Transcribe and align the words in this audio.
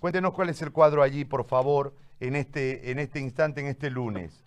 Cuéntenos 0.00 0.32
cuál 0.32 0.48
es 0.48 0.62
el 0.62 0.72
cuadro 0.72 1.02
allí, 1.02 1.26
por 1.26 1.44
favor, 1.44 1.92
en 2.20 2.34
este, 2.34 2.90
en 2.90 2.98
este 2.98 3.20
instante, 3.20 3.60
en 3.60 3.66
este 3.66 3.90
lunes. 3.90 4.42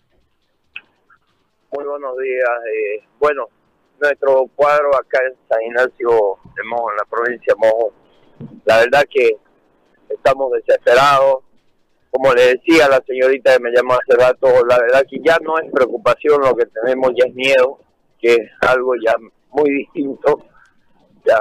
Muy 1.70 1.84
buenos 1.84 2.18
días. 2.18 2.50
Eh, 2.74 3.04
bueno, 3.20 3.46
nuestro 4.00 4.48
cuadro 4.56 4.88
acá 4.96 5.20
en 5.24 5.36
San 5.48 5.62
Ignacio 5.62 6.38
de 6.56 6.62
Mojo, 6.64 6.90
en 6.90 6.96
la 6.96 7.04
provincia 7.04 7.54
de 7.54 7.66
Mojo, 7.68 7.92
la 8.64 8.78
verdad 8.78 9.04
que 9.08 9.36
estamos 10.08 10.50
desesperados. 10.54 11.44
Como 12.10 12.32
le 12.32 12.56
decía 12.56 12.88
la 12.88 13.00
señorita 13.06 13.56
que 13.56 13.62
me 13.62 13.70
llamó 13.70 13.94
hace 13.94 14.16
rato, 14.20 14.48
la 14.66 14.78
verdad 14.80 15.04
que 15.08 15.20
ya 15.24 15.38
no 15.40 15.56
es 15.58 15.70
preocupación 15.70 16.40
lo 16.40 16.56
que 16.56 16.66
tenemos, 16.66 17.12
ya 17.16 17.26
es 17.28 17.34
miedo, 17.34 17.78
que 18.20 18.34
es 18.34 18.50
algo 18.60 18.94
ya 18.96 19.14
muy 19.50 19.70
distinto. 19.70 20.46
Ya, 21.24 21.38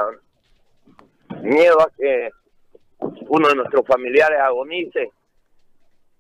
miedo 1.42 1.82
a 1.82 1.90
que 1.98 2.30
uno 3.34 3.50
de 3.50 3.56
nuestros 3.56 3.84
familiares 3.88 4.40
agonice 4.40 5.12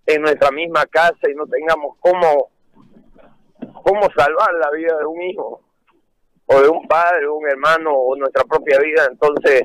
en 0.07 0.21
nuestra 0.23 0.49
misma 0.49 0.83
casa 0.87 1.29
y 1.29 1.35
no 1.35 1.45
tengamos 1.45 1.95
cómo, 1.99 2.49
cómo 3.83 4.01
salvar 4.17 4.49
la 4.59 4.71
vida 4.71 4.97
de 4.97 5.05
un 5.05 5.21
hijo 5.21 5.61
o 6.47 6.59
de 6.59 6.67
un 6.67 6.87
padre, 6.87 7.27
o 7.27 7.35
un 7.35 7.47
hermano 7.47 7.93
o 7.93 8.15
nuestra 8.15 8.43
propia 8.45 8.79
vida. 8.79 9.07
Entonces 9.11 9.61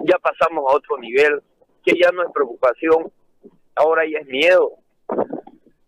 ya 0.00 0.18
pasamos 0.18 0.64
a 0.68 0.76
otro 0.76 0.98
nivel 0.98 1.40
que 1.84 1.94
ya 1.96 2.10
no 2.10 2.24
es 2.24 2.32
preocupación, 2.32 3.12
ahora 3.76 4.02
ya 4.04 4.18
es 4.18 4.26
miedo. 4.26 4.72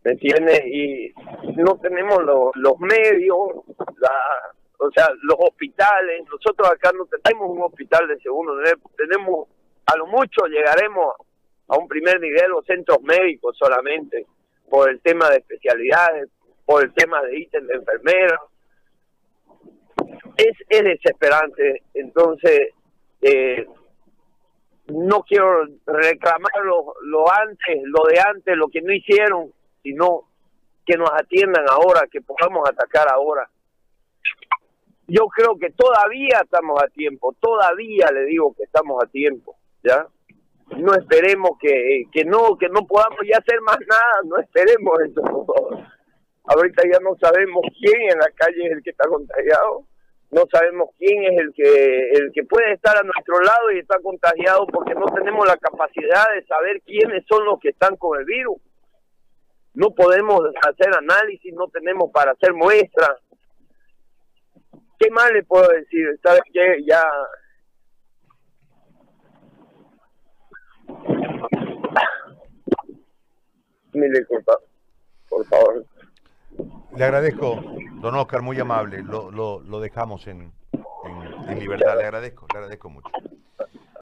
¿Me 0.04 0.12
entiendes? 0.12 0.62
Y 0.66 1.12
no 1.56 1.78
tenemos 1.78 2.22
los 2.54 2.78
medios, 2.78 3.38
la, 3.98 4.12
o 4.78 4.90
sea, 4.92 5.08
los 5.22 5.36
hospitales. 5.40 6.22
Nosotros 6.30 6.70
acá 6.70 6.92
no 6.96 7.06
tenemos 7.06 7.50
un 7.50 7.62
hospital 7.62 8.06
de 8.06 8.18
segundo, 8.20 8.54
tenemos 8.96 9.48
a 9.86 9.96
lo 9.96 10.06
mucho 10.06 10.46
llegaremos 10.46 11.14
a 11.68 11.78
un 11.78 11.88
primer 11.88 12.20
nivel 12.20 12.52
o 12.52 12.62
centros 12.62 13.00
médicos 13.02 13.56
solamente 13.58 14.26
por 14.68 14.90
el 14.90 15.00
tema 15.00 15.30
de 15.30 15.38
especialidades, 15.38 16.28
por 16.64 16.84
el 16.84 16.92
tema 16.94 17.22
de 17.22 17.38
ítems 17.38 17.68
de 17.68 17.74
enfermeras. 17.74 18.40
Es, 20.36 20.56
es 20.68 20.82
desesperante, 20.82 21.82
entonces 21.94 22.70
eh, 23.22 23.66
no 24.88 25.22
quiero 25.22 25.66
reclamar 25.86 26.64
lo 26.64 27.32
antes, 27.32 27.82
lo 27.84 28.04
de 28.08 28.20
antes, 28.20 28.56
lo 28.56 28.68
que 28.68 28.82
no 28.82 28.92
hicieron, 28.92 29.52
sino 29.82 30.22
que 30.84 30.96
nos 30.96 31.10
atiendan 31.12 31.64
ahora, 31.70 32.06
que 32.10 32.20
podamos 32.20 32.68
atacar 32.68 33.08
ahora. 33.10 33.48
Yo 35.06 35.26
creo 35.28 35.56
que 35.58 35.70
todavía 35.70 36.40
estamos 36.42 36.82
a 36.82 36.88
tiempo, 36.88 37.34
todavía 37.38 38.10
le 38.12 38.24
digo 38.24 38.54
que 38.54 38.64
estamos 38.64 39.02
a 39.02 39.06
tiempo 39.06 39.56
ya 39.84 40.06
no 40.76 40.94
esperemos 40.94 41.50
que, 41.60 42.04
que 42.12 42.24
no 42.24 42.56
que 42.58 42.68
no 42.68 42.86
podamos 42.86 43.20
ya 43.30 43.38
hacer 43.38 43.60
más 43.60 43.78
nada 43.86 44.20
no 44.24 44.38
esperemos 44.38 44.94
eso 45.02 45.22
ahorita 46.44 46.82
ya 46.90 46.98
no 47.00 47.16
sabemos 47.20 47.62
quién 47.78 48.10
en 48.10 48.18
la 48.18 48.30
calle 48.34 48.66
es 48.66 48.72
el 48.72 48.82
que 48.82 48.90
está 48.90 49.08
contagiado 49.08 49.86
no 50.34 50.42
sabemos 50.50 50.90
quién 50.98 51.22
es 51.22 51.38
el 51.38 51.54
que 51.54 52.10
el 52.10 52.32
que 52.32 52.42
puede 52.42 52.72
estar 52.72 52.96
a 52.96 53.04
nuestro 53.04 53.40
lado 53.40 53.70
y 53.70 53.78
está 53.78 54.00
contagiado 54.00 54.66
porque 54.66 54.92
no 54.94 55.06
tenemos 55.06 55.46
la 55.46 55.56
capacidad 55.56 56.24
de 56.34 56.44
saber 56.46 56.82
quiénes 56.84 57.24
son 57.28 57.44
los 57.44 57.60
que 57.60 57.68
están 57.68 57.94
con 57.96 58.18
el 58.18 58.24
virus. 58.24 58.56
No 59.74 59.94
podemos 59.94 60.40
hacer 60.68 60.92
análisis 60.92 61.54
no 61.54 61.68
tenemos 61.68 62.10
para 62.12 62.32
hacer 62.32 62.52
muestras. 62.52 63.20
Qué 64.98 65.08
más 65.12 65.30
le 65.30 65.44
puedo 65.44 65.68
decir 65.68 66.18
sabes 66.20 66.42
qué 66.52 66.82
ya 66.84 67.04
Disculpas, 74.12 74.56
por 75.28 75.44
favor. 75.46 75.84
Le 76.96 77.04
agradezco, 77.04 77.60
don 78.00 78.14
Oscar, 78.14 78.42
muy 78.42 78.58
amable. 78.60 79.02
Lo, 79.02 79.30
lo, 79.30 79.60
lo 79.60 79.80
dejamos 79.80 80.26
en, 80.26 80.52
en, 80.72 81.50
en 81.50 81.58
libertad. 81.58 81.96
Le 81.96 82.04
agradezco, 82.04 82.46
le 82.52 82.58
agradezco 82.58 82.90
mucho. 82.90 83.08